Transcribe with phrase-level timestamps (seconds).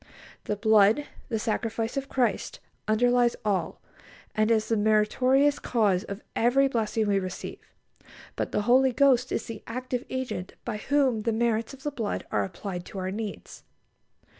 [0.45, 3.83] The blood, the sacrifice of Christ, underlies all,
[4.33, 7.59] and is the meritorious cause of every blessing we receive,
[8.35, 12.25] but the Holy Spirit is the active Agent by whom the merits of the blood
[12.31, 13.61] are applied to our needs.